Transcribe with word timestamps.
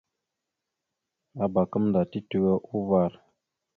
Abak 1.43 1.67
gamənda 1.71 2.01
titewe 2.11 2.53
uvar. 2.77 3.11